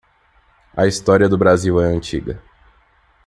[0.75, 2.41] A história do Brasil é antiga.